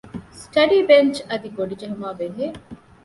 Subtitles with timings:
[0.41, 2.45] ސްޓަޑީ ބެންޗް އަދި ގޮޑި ޖެހުމާއި ބެހޭ